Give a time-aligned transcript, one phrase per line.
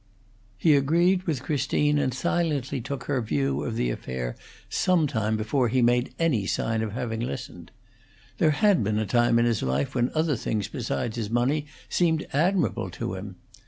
[0.57, 4.35] He agreed with Christine, and silently took her view of the affair
[4.67, 7.69] some time before he made any sign of having listened.
[8.39, 12.25] There had been a time in his life when other things besides his money seemed
[12.33, 13.35] admirable to him.